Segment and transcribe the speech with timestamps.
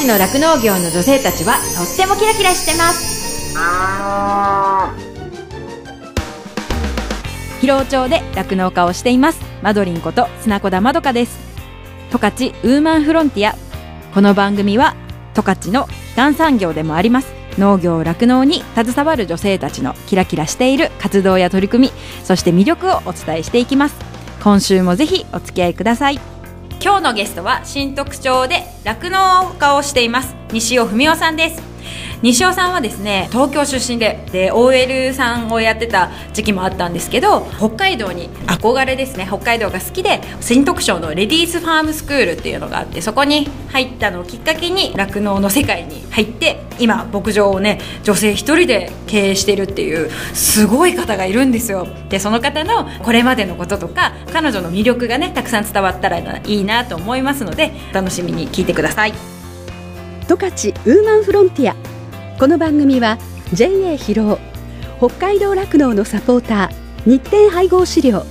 [0.00, 3.54] 勝の酪農業の女性たちはとってもキラキラしてます。
[7.60, 9.40] 広尾町で酪農家をしています。
[9.62, 11.38] マドリンこと砂子田まどかです。
[12.10, 13.54] 十勝ウーマンフロンティア。
[14.14, 14.96] この番組は
[15.34, 17.34] 十勝の基幹産業でもあります。
[17.58, 21.92] 農業酪農に携わる女性たちのキラキラしている活動や取り組み
[22.24, 23.96] そして魅力をお伝えしていきます。
[24.42, 26.39] 今週もぜひお付き合いください。
[26.82, 31.62] 今日のゲストは新特徴で酪農家をしています西尾文夫さんです。
[32.22, 51.86] 西尾さんはですね東京出身でで OL さんをやってた時期もあったんですけど北海道に憧れですね北海道が好きで新特徴のレディースファームスクールっていうのがあってそこに入ったのをきっかけに酪農の世界に入って今牧場をね女性一人で経営してるっていうすごい方がいるんですよ。
[52.10, 59.14] でその方のこれまでのこととか彼女の魅力がねたくさん伝わったらいいなと思いますので楽しみに聞いてください。
[60.28, 61.99] 十勝ウーマンフロンティア。
[62.40, 63.18] この番組は
[63.52, 64.40] JA 広
[64.98, 68.24] 尾北海道酪農のサポーター日展配合飼料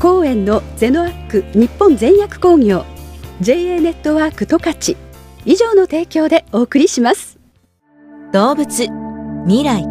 [0.00, 2.86] 公園のゼノアック日本全薬工業
[3.42, 4.96] JA ネットワーク十勝
[5.44, 7.38] 以上の提供でお送りします。
[8.32, 8.86] 動物
[9.46, 9.86] 未来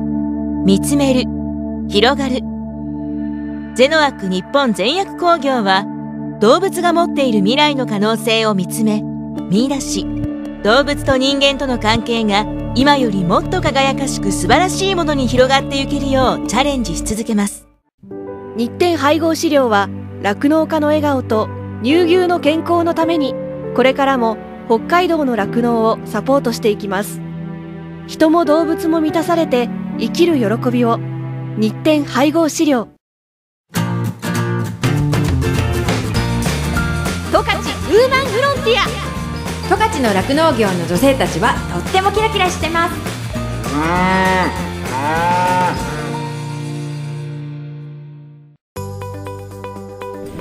[0.66, 1.30] 見つめる
[1.88, 2.40] 広がる。
[3.76, 5.86] ゼノアック日本全薬工業は
[6.40, 9.04] 動物が持っている未来の可能性を見つめ
[9.52, 10.08] 見出し。
[10.64, 17.68] 動物と人間との関係が今よりもっと輝かしく素晴らしいものに広がっていけるようチャレンジし続けます。
[18.56, 19.90] 日展配合飼料は
[20.22, 21.50] 酪農家の笑顔と
[21.84, 23.36] 乳牛の健康のために
[23.76, 27.20] これからも北海道の酪農をサポートしていきます。
[28.08, 29.68] 人も動物も満たされて
[30.00, 30.98] 生きる喜びを。
[31.58, 32.88] 日展配合飼料。
[33.74, 33.82] 十
[37.38, 37.66] 勝ウー
[38.10, 39.11] マンフロンティア。
[39.72, 42.96] 十勝の酪農業の女性たちはとってもキラキラしてます。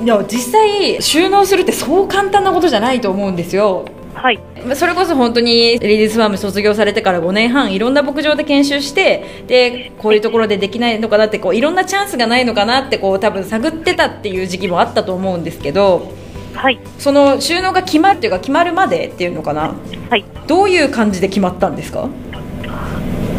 [0.03, 3.85] いや実際収納するってそう簡単なことじゃないと思うんですよ。
[4.15, 4.41] はい、
[4.75, 16.19] それこそ本当にレディースファーム卒業されてから5年半いろんな牧場で研修してでこういうところでできないのかなってこういろんなチャンスがないのかなってこう多分探ってたっていう時期もあったと思うんですけど
[16.55, 19.75] はい、その収納が決まるっていうか決まるまでっていうのかな？
[20.11, 22.09] はい、どういう感じで決まったんですか？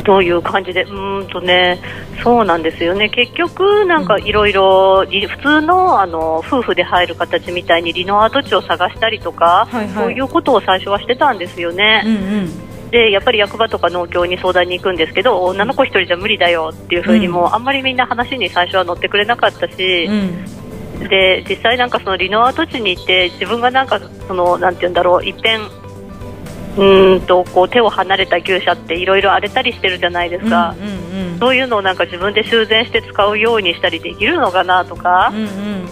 [0.04, 1.80] どういう感じで、うーんとね、
[2.24, 9.94] そうなんですよね、結局、なんかいろいろ、り普通のあの夫婦で入る形みたいにリノア土地を探したりとか、はいはい。
[9.94, 12.02] そういうことを最初はしてたんですよね。
[12.04, 12.90] うんうん。
[12.90, 20.46] でやっぱり役場とか農協に相談に行くんですけど女の子一人じゃ無理だよっていうふうにも、あんまりみんな話に最初は乗ってくれなかったし、うん
[21.10, 31.12] で実際なんかそのリノア土地に行って自分がなんかそのなんて言うんだろう一遍うーんとこう手を離れた牛舎っていろいろ荒れたりしてるじゃないですか、うんうん
[31.42, 35.86] そういうのをなんか自分で修繕して使うようにしたりできるのかなとか、うんうん。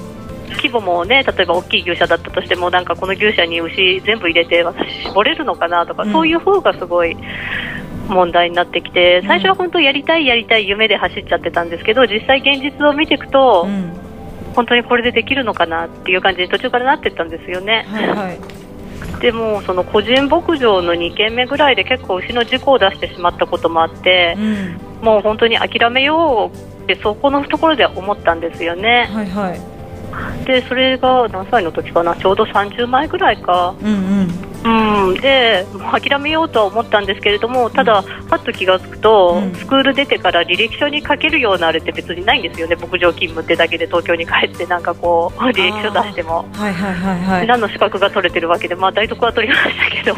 [0.57, 6.11] 規模もね例えば大きい牛舎だったとしてもなんかこの牛舎に牛全部入れて私絞れるのかなとか、うん。
[6.11, 7.17] そういう方がすごい
[8.09, 14.08] 問題になってきて最初は本当やりたいやりたい夢で走っちゃってたんですけど実際現実を見ていくと、うん
[14.59, 17.85] 本当にこれでできるのかなっていう感じに途中からなってったんですよね。
[17.87, 18.39] はいはい。
[19.21, 24.77] でもその個人牧場の2軒目ぐらいで結構牛の事故を出してしまったこともあってう、ん。
[25.01, 29.09] もう本当に諦めようってそこのところで思ったんですよね。
[29.13, 30.45] はいはい。
[30.45, 32.17] でそれが何歳の時かな？
[32.17, 33.91] ちょうど30前ぐらいか、うんう
[34.23, 39.53] んうん、でもう諦めようとは思ったんですけれどもただ、パッと気がつくと、うん。
[39.55, 42.75] スクール出てから履歴書に書けるようなあれって別にないんですよね。
[42.75, 46.45] 牧場勤務ってだけで東京に帰ってなんかこう履歴書出しても。
[46.53, 47.47] はいはいはいはい。
[47.47, 50.15] 何の資格が取れてるわけで、まあ、大徳は取りましたけど、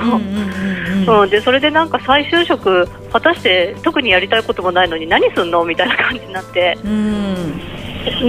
[1.24, 5.64] うん、でそれでなんか再就職、果たして特にやりたいこともないのに何すんの？
[5.66, 7.62] みたいな感じになって、うん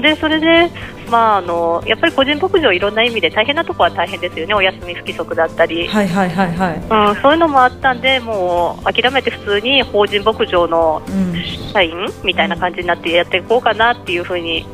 [0.01, 0.71] でそれで、
[1.11, 6.77] まあ、あのやっぱり個人牧場、いろんな意味で大変なところは大変ですよね、お休み不規則だったり、はいはいはいはい。
[6.77, 11.33] うん、そういうのもあったんで、もう諦めて普通に法人牧場のうん。
[11.73, 14.67] 社員みたいな感じになってやっていこうかなっていうふうに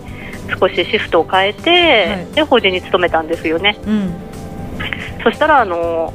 [0.60, 2.34] 少しシフトを変えて、い。
[2.34, 3.78] で法人に勤めたんですよね。
[3.86, 4.14] うん。
[5.22, 6.12] そしたらあの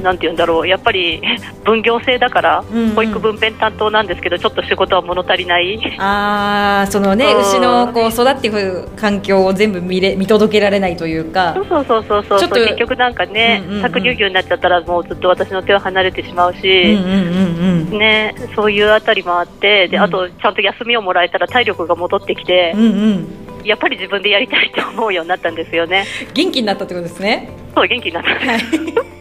[0.00, 0.68] なんて言うんだろう。
[0.68, 1.22] やっぱり
[1.64, 2.94] 分業制だから、うんうん。
[2.94, 5.78] 保育分娩担当なんですけどちょっと仕事は物足りない。
[5.98, 7.38] ああそのねう。
[7.38, 11.54] ん牛のこう育っていく環境を全部見れ見届けられないというか。
[11.54, 17.98] そうそうそうそうちょっと結局なんかね、搾乳牛になっちゃったらもうずっと私の手は離れてしまううんし、うんうんうん。
[17.98, 20.02] ね、そういうあたりもあってで、うん。
[20.02, 23.26] あとちゃんと休みをもらえたら体力が戻ってきて、うんうん。
[23.64, 26.04] やっぱり自分でやりたいと思うようになったんですよね。
[26.34, 27.48] 元気になったってことですね。
[27.74, 28.30] そう元気になった。
[28.34, 29.11] んです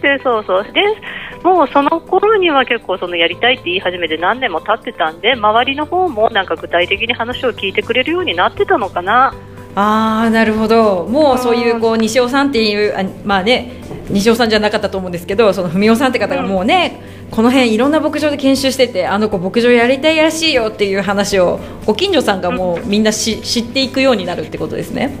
[0.00, 0.64] でそうそう。
[0.72, 0.80] で
[1.42, 9.34] もうその頃には結構そのやりたいって言い始めて何年も経ってたんで周りの方もなんか具体的に話を聞いてくれるようになってたのかな。
[9.74, 11.04] ああなるほど。
[11.04, 13.70] もうそういうこう西尾さんっていうあまあね
[14.10, 17.00] 西尾さんじゃなかったと思うんですけどその文雄さんって方がもうね、
[17.30, 25.12] この辺いろんな牧場で研修しててあの子牧場やりたいらしいよっていう話をご近所さんがもうみんなし知っていくようになるってことですね。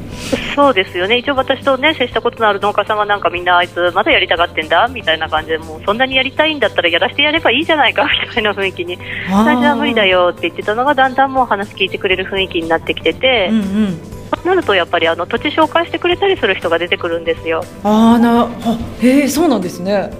[0.54, 1.18] そうですよね。
[1.18, 8.98] 一応私とね接したことのある農家さんはなんかみんなあいつまだやりたがってんだみたいな感じでもうそんなにやりたいんだったらやらせてやればいいじゃないかみたいな雰囲気に。
[9.28, 17.64] 最初は無理だよって言ってたのがだんだんもう話聞いてくれる雰囲気になってきてて、うんうんそうなるとやっぱりあの土地紹介してくれたりする人が出てくるんですよ。
[17.82, 20.10] あーなあへえそうなんですね。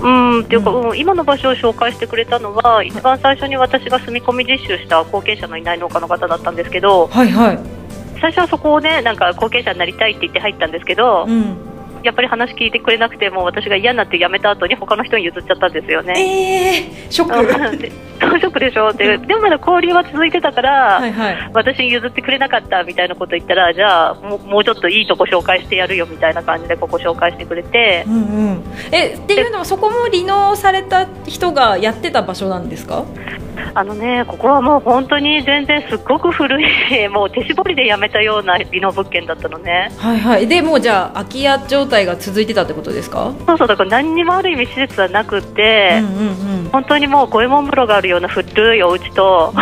[0.00, 7.58] うんっていうか、ううん今の場所を紹介してくれたのは一番最初に私が住み込み実習した後継者のいない農家の方だったんですけどはいはい。
[8.20, 11.56] 最初はそこをねなんか後継者になりたいって言って入ったんですけど、うん。
[12.04, 16.14] やっぱり話聞いてくれなくてもう私が嫌になって辞めた後に他の人に譲っちゃったんですよね。
[16.16, 17.84] ええショック。
[18.24, 18.88] ショックでしょ？
[18.90, 21.50] ってでもまだ交流は続いてたから、はいはい。
[21.52, 28.16] 私に譲ってくれなかったみたいなこと言ったらじゃあもうもうちょっといいとこ紹介してやるよみたいな感じでここ紹介してくれてうんう
[28.52, 28.64] ん。
[28.92, 33.04] えっていうのはそこも離農された人がやってた場所なんですか？
[33.76, 40.46] あのねここはもう本当に全然すっごく古いもう手絞りで辞めたような美濃物件だったのねはいはい。
[40.46, 43.32] でもうじゃあ空き家状態が続いてたってことですか？
[43.46, 46.68] そうそうだから何にもある意味施設はなくって、うんうんうん。
[46.72, 49.54] 本当にもう五右衛門風呂があるような古いお家と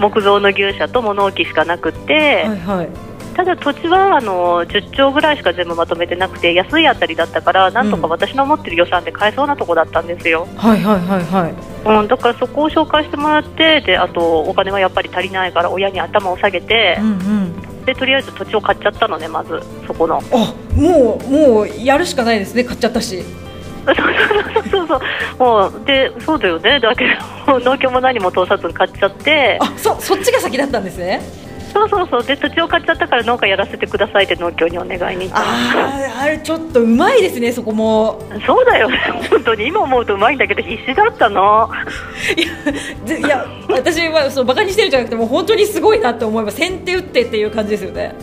[0.00, 2.88] 木造の牛舎と物置しかなくって、はいはい。
[3.34, 11.54] ただ土地はあの10丁ぐらいしか全部まとめてなくて安いあたりだったからなんとか私の持ってる予算で買えそうなとこだったんですよ、はいはいはいはい。
[12.00, 17.73] うん、だからそこを紹介してもらってであとお金はやっぱり足りないから親に頭を下げてうんうん。
[17.84, 23.22] でとりあえず土地を買っちゃったのねまずそこのあもうもうやるしかないですね買っちゃったし。
[23.84, 23.94] そう
[24.70, 25.00] そうそう
[25.38, 27.04] もうでそうだよねだけ
[27.46, 31.20] ど農協も何も通さずに買っちゃってあそそっちが先だったんですね。
[31.74, 38.22] そうそうそうで土地を買っちゃったから農家やらせてくださいって農協にお願いに行ったのあああれちょっとうまいですねそこも。
[38.46, 38.96] そうだよね
[39.28, 41.68] 本当に今思うとうまいんだけど必死だったの
[43.04, 48.14] でいや私はそうバカにしてるんじゃなくてもう本当にすごいなって思います先手打ってっていう感じですよね。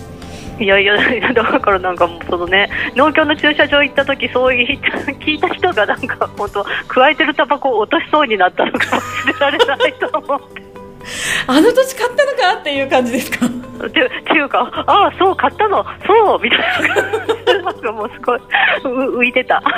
[0.60, 0.96] いやいや、
[1.34, 10.71] だからなんかもうそのね、農協の駐車場行った時そういう聞いた人がなんか本当、加えてるタバコを落としそうになったのか忘れられないと思って。
[11.48, 13.46] あの土地買ったのかっていう感じですか？
[13.46, 13.98] ってって
[14.34, 16.60] いうか、ああ、そう、買ったの、そうみたい
[17.84, 19.62] なもうすごいう浮いてた。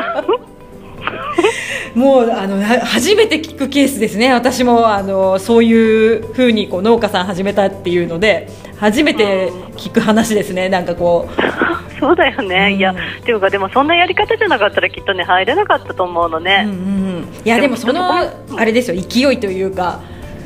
[1.96, 4.34] もうあのは初めて聞くケースですね。
[4.34, 8.48] 私もあのそういう風にこう農家さん始めたっていうので
[8.80, 10.70] 初めて聞く話ですね。
[10.70, 11.34] なんかこう。
[12.00, 12.80] そうだよね、うん。
[12.80, 16.64] いや、っていうか、でもそんなやり方じゃなかったらきっとね、入れなかったと思うのうんね。
[16.66, 18.26] うんうん、いやでもそのあ
[18.66, 19.02] れですよ。
[19.02, 20.02] 勢いというか、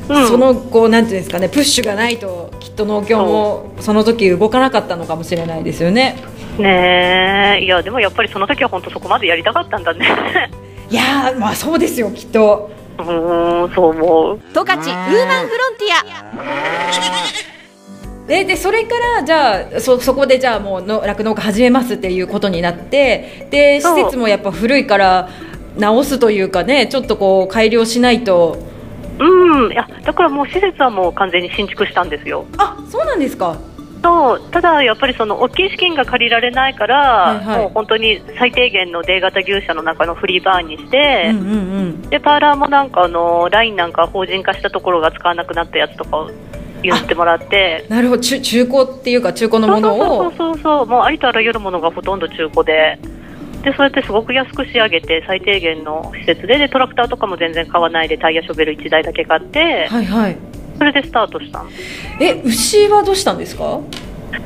[0.08, 6.16] うんそのこうなんていうんですかねプッシュがないときっと農協もその時動かなかったのかもしれないですよね。
[6.58, 10.06] ねえ、いや、でもやっぱりその時は本当そこまでやりたかったんだね。
[10.90, 12.70] いやーまあそうですよきっと。
[12.98, 14.40] うーん、そう思う。
[14.52, 16.88] 十勝ウーマンフロンティア
[18.26, 25.30] ででそれからじゃあそそこでじゃあもうの酪農家始めますっていうことになってで施設もやっぱ古いから
[25.78, 28.58] 直すというかねちょっとこう改良しないと
[29.18, 32.44] うん、いやだからもう施設はもう完全に新築したんですよ。
[32.56, 33.56] あそうなんですか。
[34.02, 34.40] そう。
[34.50, 37.58] ただ、やっぱりその大きい資金が借りられないから、はいはい。
[37.58, 41.52] もう本当に最低限の D 型牛舎の中のフリーバーンにして、うんうんう
[41.86, 42.02] ん。
[42.02, 46.30] でパーラーもなんかあのラインなんか法人化したところが使わなくなったやつとかを
[46.82, 47.86] 譲ってもらって。
[47.88, 48.22] なるほど。
[48.22, 49.98] 中中古っていうか中古のものを。
[49.98, 50.86] そうそうそうそう。
[50.86, 52.98] もうありとあらゆるものがほとんど中古で
[53.68, 60.38] でそうやってすごく安く仕上げて最低限の施設ででトラクターとかも全然買わないでタイヤショベル1台だけ買ってはいはい。
[60.78, 61.70] それでスタートしたの。
[62.20, 63.80] え牛はどうしたんですか？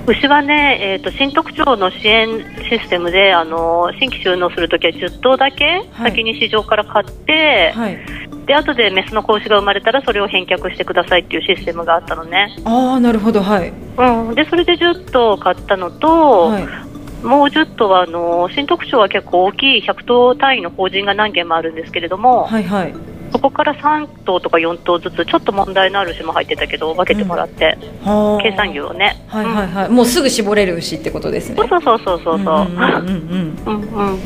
[0.07, 6.11] 牛はね、えー、と新特徴の支援システムであの新規収納するときは10頭だけはい。
[6.11, 7.99] 先に市場から買って、はい。
[8.47, 13.73] で後でメスの子牛が生まれたらそれを返却してくださいっていうシステムがあったのね、ああなるほどはい。
[13.99, 16.92] うん、でそれで10頭買ったのと、はい
[17.23, 22.95] もう10頭はあの新特徴は結構大きい100頭単位の法人が何件もあるんですけれども、はいはい。
[23.33, 28.43] そこから3頭とか4頭ずつちょっと問題のある牛も入ってたけど分けてもらって、はあ。
[28.43, 31.57] 計算牛をね、はいはいはい、もうすぐ絞れる牛ってことですね。
[31.59, 32.39] うんそうそうそうそう。
[32.39, 33.59] そうそう、んうんうん。
[33.67, 34.19] うんうんうん。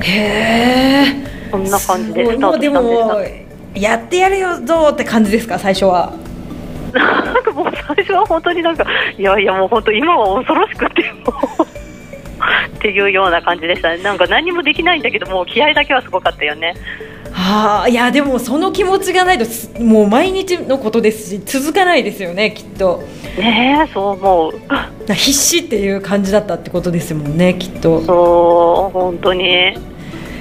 [0.00, 1.30] へえ。
[1.50, 6.12] そんな感じでスタートでしたんですもやってやるよぞって感じですか最初は？
[6.92, 8.84] なんかもう最初は本当になんか
[9.16, 11.04] いやいやもう本当今は恐ろしくて
[12.76, 16.74] っていうような感じでしたね、なんか何もできないんだけど、もう気合だけはすごかったよね。
[17.32, 23.04] はあ、いやでもその気持ちがないとすもう毎日のことですし続かないですよねきっと
[23.38, 25.12] ねえ、そう思う。
[25.12, 29.72] 必死っていう感じだったってことですもんねきっとそう、本当に。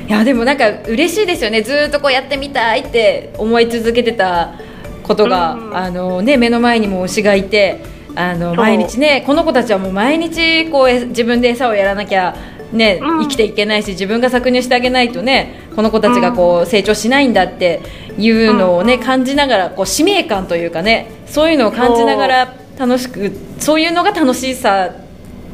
[0.09, 4.55] いやでもなんか嬉しいですよねずーっとこうやってみたいって思い続けてた
[5.03, 7.79] ことが、うんあのね目の前にも推しがいて
[8.15, 12.35] あの毎日ねこの子たちはもう毎日こうえ自分で餌をやらなきゃ
[12.71, 13.19] ね、うん。
[13.21, 17.81] 生きていけないし自分が搾乳してあげないとねこの子たちがこう成長しないんだって
[18.17, 24.93] いうのをね、感じながらこう使命感というかねそういうのを感じながら楽しくそういうのが楽しさ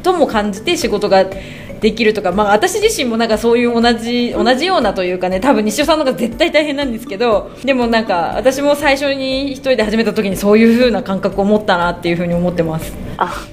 [0.02, 1.24] とも感じて仕事が
[1.80, 12.92] できるとか、まあ、私自身もなんかそういう同じ同じようなというかね多分西尾さんの方が絶対大変なんですけどでもなんか私も最初に一人で始めた時にそういう風な感覚を持ったなっていう風に思ってます。
[13.18, 13.46] あ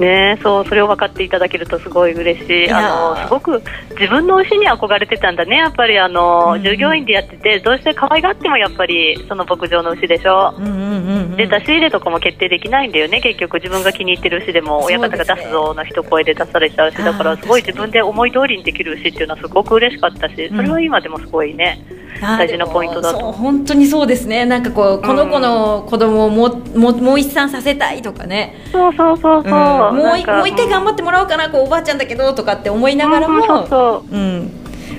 [0.00, 0.36] ね。
[0.38, 6.62] えそうそれを分かっていただけるとすごい嬉しい、あのすごく自分の牛に憧れてたんだね、やっぱりあの、うん。
[6.62, 10.54] 従業員でやってて、どうして可愛がってもやっぱりその牧場の牛でしょ。
[10.58, 11.36] うんうんうんうん。
[11.36, 21.84] で出し入れとかも決定できないんだよね、結局、自分が気に入ってる牛でも、親方が出すぞの一声で出されちゃうし、だからすごい自分で思い通りにできる牛っていうのはすごく嬉しかったし、それは今でもすごいね、
[22.20, 23.32] 大事なポイントだと。
[23.32, 24.44] 本当にそうですね。
[24.44, 33.68] なんかこうこの子の子供をもうもうもう一産させたいとかね、そうそうそうそう、うんもう一回頑張ってもらおうかなこうおばあちゃんだけどとかって思いながらも、うんそう。
[33.68, 34.50] そううん、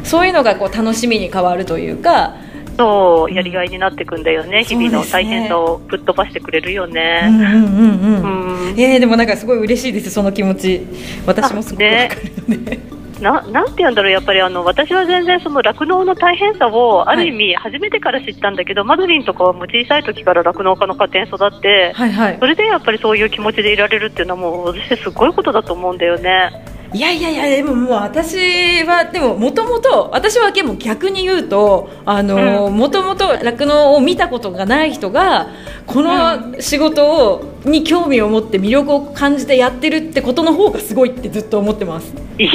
[0.04, 2.36] そういうのがこう楽しみに変わるというか、
[2.78, 7.28] そうやりがいになっていくんだよね、そう日々の大変さをぶっ飛ばしてくれるようんね。
[7.28, 8.72] うんうんうん。
[8.72, 8.80] うん。
[8.80, 10.88] えー、でもなんかすごい嬉しいですその気持ち。
[11.26, 12.16] 私もすごくわか
[12.48, 12.80] るので、
[13.22, 26.81] ななんて言うんだろう、やっぱりあの私は全然その酪農の大変さをある意味初めてから知ったんだけど、マドリンとかはもう小さい時から酪農家の家庭に育って、はいはいそれでやっぱりそういう気持ちでいられるっていうのはもう私すごいことだと思うんだよね。
[26.94, 35.48] いやいやいやでももう私はでももともと私はでも逆に言うとあのもともと酪農を見たことがない人が
[35.88, 42.14] この仕事をに興味を持って魅力を感じてやってるってことの方がすごいってずっと思ってます。
[42.40, 42.50] い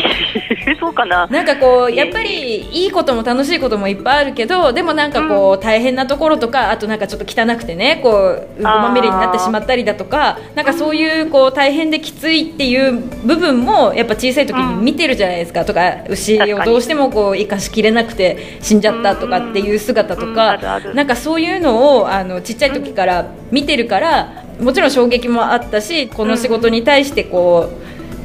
[0.80, 1.26] そうかな。
[1.28, 20.58] なんかこうやっぱりいいことも楽しいこともいっぱいあるけどでもなんかこう大変なところとかあとなんかちょっと汚くてねこううまみれになってしまったりだとかなんかそういうこう大変できついっていう部分もやっぱ小さい時に見てるじゃないですかとか牛をどうしてもこう生かしきれなくて死んじゃったとかっていう姿とか
[20.94, 27.70] なんかそういうのをあのちっちゃい時から見てるからもちろん衝撃もあったしこの仕事に対してこ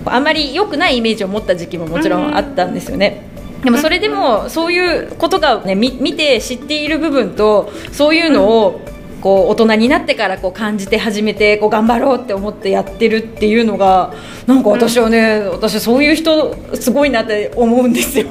[0.05, 3.29] うあまり良くないイメージを持った時期ももちろんあったんですよね。
[3.63, 8.81] でもそれでもそういうことが、ね、見見て知っている部分とそういうのを
[9.21, 14.13] こう大人になってからこう感じて始めてこう頑張ろうって思ってやってるっていうのが
[14.47, 18.27] なんか私はね、私そういう人すごいなって思うんですよ。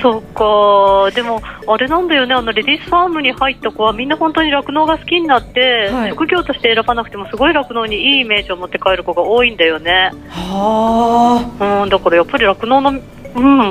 [0.00, 10.12] そうか、でも、あれなんだよね、あのレディースファームに入った子はみんな本当に酪農が好きになって、はい職業として選ばなくてもすごい酪農にいいイメージを持って帰る子が多いんだよね。
[10.28, 13.00] はあうん、だからやっぱり酪農の、うん、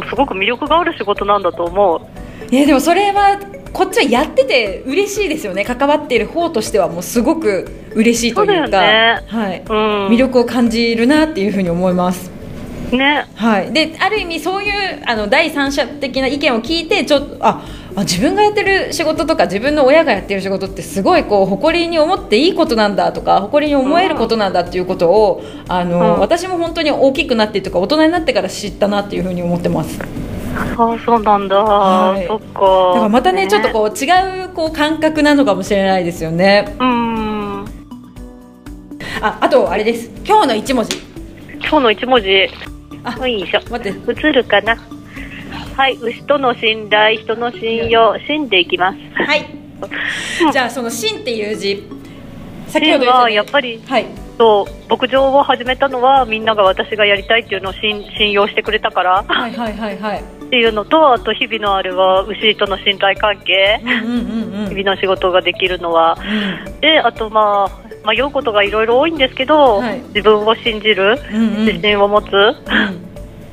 [0.10, 2.25] すごく魅力がある仕事なんだと思う。
[2.58, 3.40] えでもそれは
[3.74, 5.66] こっちはやってて嬉しいですよね。
[5.66, 12.32] 関わっている方としてはもうすごく嬉しいというかはい、うん、魅力を感じるなっていうふうに思います。
[12.92, 26.20] ね、はい、である意味そういうあの第三者的な意見を聞いてちょっとああ自分がやってる仕事とか自分の親がやってる仕事ってすごいこう誇りに思っていいことなんだとか誇りに思えることなんだっていうことをあの、うん。
[26.20, 30.00] 私も本当に大きくなってとか大人になってから知ったなっていうふうに思ってます。
[30.00, 30.06] だ
[30.58, 32.28] あそうなんだ、はい。
[32.28, 32.60] そっか。
[32.94, 36.76] からまたねちょっとこう違うこう感覚なのかもしれないですよね。
[36.80, 37.66] うん、
[39.22, 40.10] ああとあれです。
[40.26, 40.98] 今日の一文字。
[41.60, 42.50] 今日の一文字、
[43.04, 43.62] あよいしょ。
[43.70, 44.12] 待って。
[44.12, 44.78] 映るかな？
[45.76, 48.98] はい、牛との信頼、人の信用、信でいきます。
[49.14, 49.46] はい。
[50.52, 51.84] じゃあその「信」っていう字。
[52.68, 54.06] 先ほど信はやっぱりはい。
[54.38, 54.90] そう。
[54.90, 59.24] 牧場を始めたのはみんなが私がやりたいっていうのを信信用してくれたから。
[59.28, 66.18] はいはいはいはいっていうのとあと日々のあれは牛との信頼関係日々の仕事ができるのは。
[66.18, 66.80] うん。
[66.82, 70.00] であとまあ迷うことがいろいろ多いんですけど、はい。
[70.10, 71.66] 自分を信じるうんうん。
[71.66, 73.06] 自信を持つ、うん。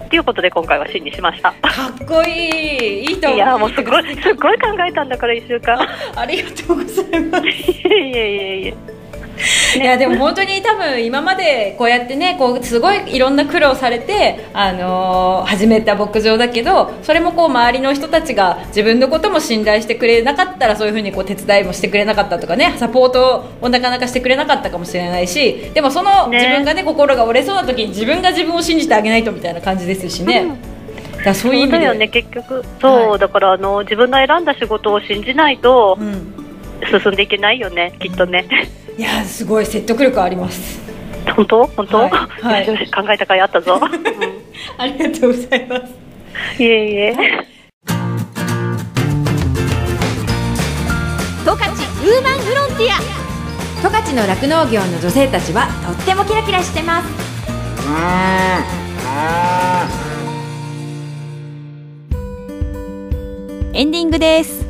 [0.05, 1.53] っていうことで今回は信にしました。
[1.53, 3.05] かっこいい。
[3.07, 5.79] いいと思いやもうすごいすごい考えたんだから1週間。
[6.15, 7.47] ありがとうございます。
[7.49, 8.75] いえいえいえ
[9.77, 30.73] いやでも本当に多分今までこうやってねこうすごいいろんな苦労されて、あのー始めた牧場だけどそれもこう周りの人たちが自分のことも信頼してくれなかったらそういうふうにこう手伝いもしてくれなかったとかねサポートをなかなかしてくれなかったかもしれないしでもそのね自分がね心が折れそうな時に自分が自分を信じてあげないとみたいな感じですしね。
[31.13, 32.65] だからそういう意味でそうだよね、結局。
[32.81, 36.35] そう、はいだからあの、自分が選んだ仕事を信じないとうん、
[37.01, 38.47] 進んでいけないよね、きっとね。
[38.99, 40.81] いやすごい説得力あります。
[41.37, 41.67] 本当？
[41.67, 42.11] 本当、はい
[42.43, 43.81] はい 考えた甲斐あったぞ。
[43.81, 43.93] う ん
[44.79, 46.63] ありがとうございます。
[46.63, 47.17] いえいえ。
[51.45, 53.01] 十勝ウーマンフロンティア
[53.83, 58.13] 十勝の酪農業の女性たちはとってもキラキラしてます
[63.75, 64.65] エンディングです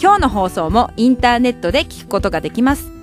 [0.00, 2.99] 今日の放送もインターネットで聞くことができます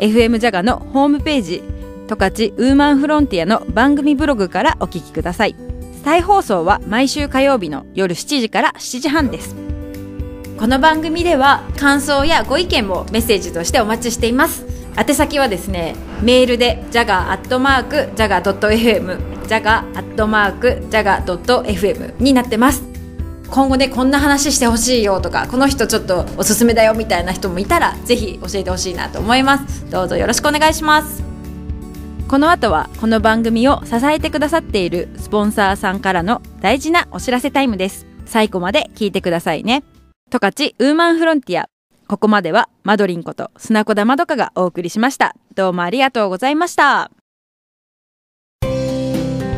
[0.00, 1.62] FM ジャガのホームページ
[2.08, 5.54] 十勝ウーマンフロンティアの番組ブログからお聞きください。
[6.02, 9.54] 再放送は毎週火曜日の夜7時から7時半です。
[10.58, 14.64] この番組では感想やご意見もメッセージとしてお待ちしています。
[14.96, 22.89] 宛先はですねメールで jaga.jaga.fm jaga.jaga.fm になってます。
[23.50, 29.90] 今後ねこんな話してほしいよとかこの人ちょっとおすすめだよみたいな人もいたらぜひ教えてほしいなと思います。
[29.90, 31.22] どうぞよろしくお願いします。
[32.28, 38.06] この後はこの番組を支えてくださっているスポンサーさんからの大事なお知らせタイムです。
[38.24, 39.82] 最後まで聞いてくださいね。
[40.30, 41.68] 十勝ウーマンフロンティア。
[42.06, 45.34] ここまではマドリンこと砂子田まどかがお送りしました。
[45.56, 47.10] どうもありがとうございました。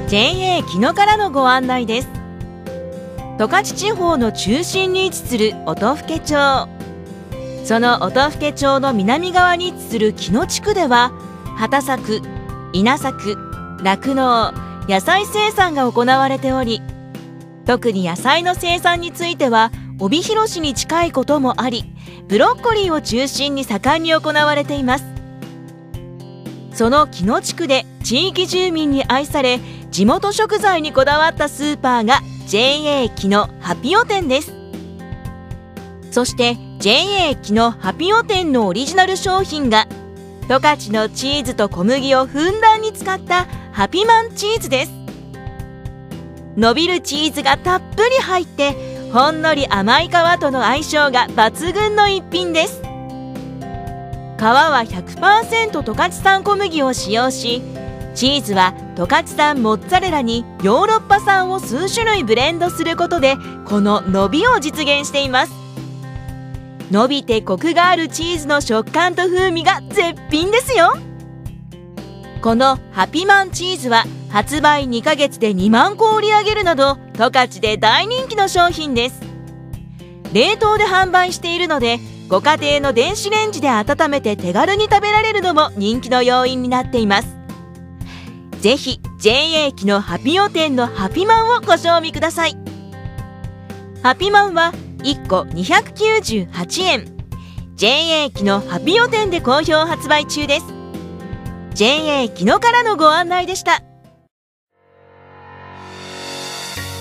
[0.09, 2.22] JA 木野からのご案内です。
[3.39, 6.69] 十勝地方の中心に位置する音更町。
[7.65, 11.13] その音更町の南側に位置する木野地区では
[11.57, 12.21] 畑作
[12.73, 13.37] 稲作
[13.83, 14.53] 酪農
[14.89, 16.83] 野菜生産が行われており
[17.65, 19.71] 特に野菜の生産については
[20.01, 21.85] 帯広市に近いこともあり
[22.27, 25.05] ブロッコリーを中心に盛んに行われています。
[26.75, 29.61] その木野地区で地域住民に愛され
[29.91, 32.21] 地元食材にこだわったスーパーが
[32.53, 34.53] JA 木野ハピオ店です。
[36.11, 39.87] そして JA 木野ハピオ店のオリジナル商品が
[40.51, 44.93] 十勝のチーズと小麦をふんだんに使ったハピマンチーズです。
[46.55, 48.77] 伸びるチーズがたっぷり入って
[49.15, 52.83] ほんのり甘い皮との相性が抜群の一品です。
[52.83, 52.85] 皮
[54.45, 57.63] は100%十勝産小麦を使用し
[58.15, 65.53] チーズは十勝産モッツァレラにヨーロッパ産を数種類ブレンドすることでこの伸びを実現しています。
[66.91, 70.93] 伸びてコクがあるチーズの食感と風味が絶品ですよ。
[72.43, 79.21] このハピマンチーズは発売2ヶ月で2万個売り上げるなど十勝で大人気の商品です。
[80.35, 81.99] 冷凍で販売しているので
[82.29, 87.42] ご家庭の電子レンジで温めて手軽に食べられるのも人気の要因になっています。
[88.63, 92.57] ぜひ JA 機のハピオ店のハピマンをご賞味ください。
[94.05, 97.17] ハピマンは1個298円。
[97.75, 100.67] JA 機のハピオ店で好評発売中です。
[101.75, 103.83] JA 機のからのご案内でした。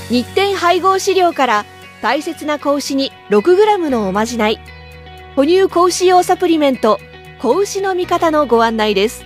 [0.10, 1.66] 日展配合飼料から
[2.02, 4.60] 大切な子牛に 6g のおまじない。
[5.36, 6.98] 哺乳子牛用サプリメント
[7.40, 9.24] 子牛の味方のご案内です。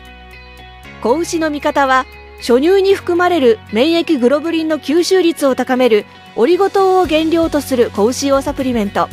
[1.02, 2.06] 子牛の味方は
[2.40, 9.10] 初乳に含まれる免疫グロブリンの吸収率を高めるオリゴ糖を原料とする子牛用サプリメント。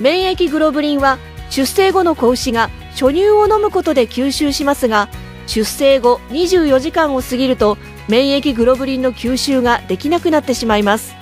[0.00, 1.18] 免疫グロブリンは
[1.50, 5.08] 出生後の子牛が初乳を飲むことで吸収しますが
[5.46, 11.14] 出生後24時間を過ぎると免疫グロブリンの吸収ができなくなってしまいます。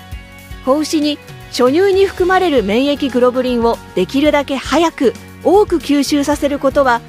[0.65, 1.19] 子牛に
[1.51, 5.13] 初乳に含まれる免疫グロブリンをできるだけ早く
[5.45, 7.01] 多く吸収させることは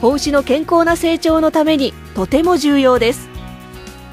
[0.00, 3.33] 子牛の健康な成長のためにとても重要です。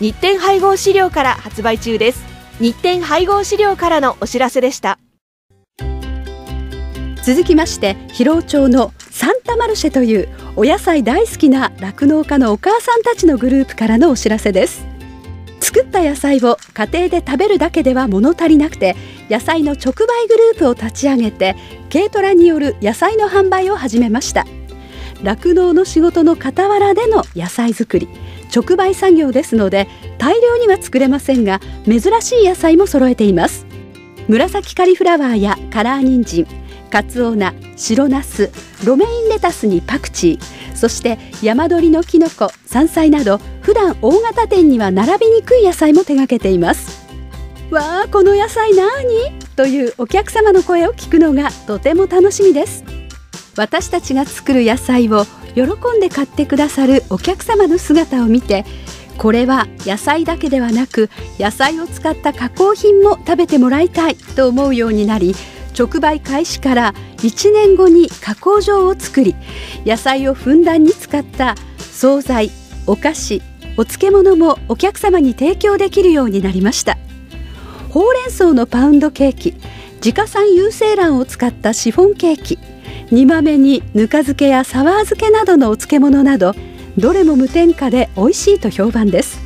[0.00, 2.24] 日展配合飼料から発売中です。
[2.60, 4.98] 日展配合飼料からのお知らせでした。
[7.22, 14.84] 続きまして広尾町のサンタマルシェというお野菜大好きな酪農家のお母さんたちのグループからのお知らせです。
[15.60, 18.96] 作った野菜を家庭で食べるだけでは物足りなくて
[19.30, 21.56] 野菜の直売グループを立ち上げて
[21.90, 24.44] 軽トラによる野菜の販売を始めました。
[25.22, 28.08] 酪農の仕事の傍らでの野菜作り。
[28.54, 29.88] 直売作業ですので
[30.18, 33.66] 大量には作れませんが珍しい野菜も揃えています。
[34.28, 36.46] 紫カリフラワーやカラー人参
[36.90, 38.50] カツオナ白ナス
[38.84, 47.04] ロメインレタスにパクチーそして山鳥のきのこ山菜など普段大型店には並びにくい野菜も手掛けています。
[47.70, 49.38] わあこの野菜なに？
[49.56, 52.84] というお客様の声を聞くのがとても楽しみです。
[53.56, 55.62] 私たちが作る野菜を喜
[55.96, 58.64] んで買ってくださるお客様の姿を見て
[59.18, 65.34] これは野菜だけではなく野菜を使った加工品も食べてもらいたいと思うようになり
[65.78, 69.34] 直売開始から1年後に加工場を作り
[69.86, 72.50] 野菜をふんだんに使った惣菜
[72.86, 73.42] お菓子
[73.76, 76.96] お漬物もお客様に提供できるようになりました。
[77.94, 79.54] ほうれん草のパウンドケーキ
[80.04, 82.58] 自家産有精卵を使ったシフォンケーキ
[83.10, 86.54] 煮豆にぬか漬けやサワー漬けなどのお漬物など
[86.96, 89.40] どれも無添加で美味しいと評判です。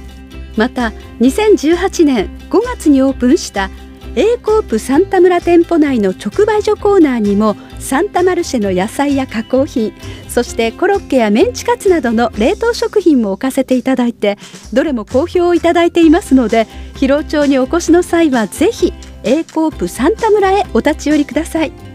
[0.56, 3.70] また2018年5月にオープンした
[4.16, 9.92] A コープサンタ村店舗内の直売所コーナーにもサンタマルシェの野菜や加工品
[10.28, 14.36] そしてコロッケやメンチカツなどの冷凍食品も置かせていただいて
[14.72, 16.66] どれも好評をいただいていますので
[16.96, 18.92] 広尾町にお越しの際はぜひ
[19.22, 21.87] A コープサンタ村へお立ち寄りください。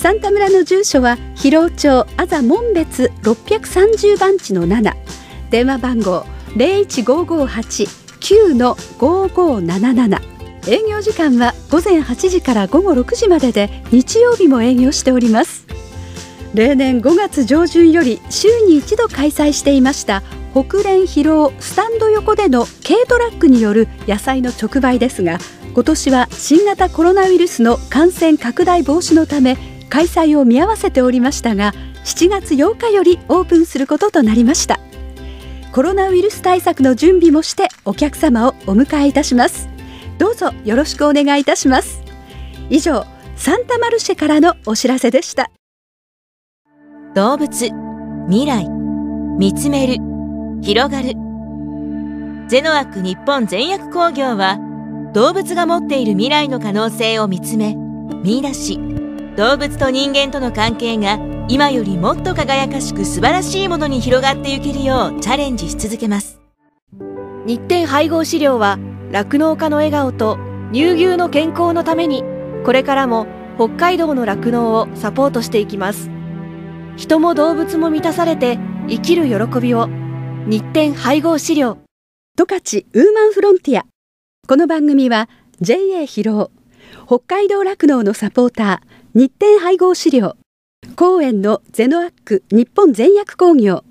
[0.00, 4.96] サンタ村の住所は広尾町あざ門別630番地の7
[5.50, 6.24] 電話番号
[6.56, 15.66] 01558-9の5577営業時間は午前8時から午後6時までで日曜日も営業しております。
[16.54, 25.38] 例年5月上旬より週に一度開催していました北連疲労スタンド横での軽トラックによる野菜の直売ですが
[25.74, 29.56] 今年は新型コロナウイルスの感染拡大防止のため
[29.90, 31.72] 開催を見合わせておりましたが
[32.04, 34.80] 7月8日よりオープンすることとなりました。
[35.72, 39.68] コロナウイルス対策の準備もしてお客様をお迎えいたします。
[40.18, 42.02] どうぞよろしくお願いいたします。
[42.70, 43.04] 以上
[43.36, 45.50] サンタマルシェからのお知らせでした。
[47.14, 47.70] 動物
[48.28, 48.68] 未来
[49.38, 49.96] 見つめる
[50.62, 51.14] 広がる。
[52.48, 54.58] ゼノアック日本全薬工業は
[55.14, 57.76] 動物が持っている未来の可能性を見つめ
[58.24, 58.78] 見出し
[59.36, 66.40] 動物と人間との関係が今よりもっと輝かしく素晴らしいものに広がっていけるようチャレンジし続けます。
[67.46, 68.78] 日展配合飼料は
[69.12, 70.38] 酪農家の笑顔と
[70.72, 72.24] 乳牛の健康のために
[72.64, 76.10] これからも北海道の酪農をサポートしていきます。
[76.96, 79.88] 人も動物も満たされて生きる喜びを。
[80.46, 81.78] 日展配合飼料。
[82.36, 83.86] 十勝ウーマンフロンティア。
[84.48, 85.28] この番組は
[85.60, 86.50] JA 広尾。
[87.06, 90.36] 北海道酪農のサポーター日展配合資料。
[90.94, 93.82] 公園のゼノアック日本全薬工業。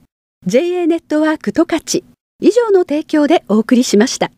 [0.46, 2.06] JA ネットワーク十勝。
[2.40, 4.32] 以上の提供でお送りしました。